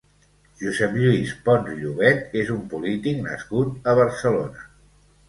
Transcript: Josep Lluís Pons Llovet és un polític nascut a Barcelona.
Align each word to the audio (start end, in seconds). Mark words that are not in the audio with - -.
Josep 0.59 0.95
Lluís 1.01 1.33
Pons 1.49 1.69
Llovet 1.81 2.33
és 2.45 2.49
un 2.55 2.63
polític 2.71 3.21
nascut 3.27 3.91
a 3.93 3.97
Barcelona. 4.01 4.65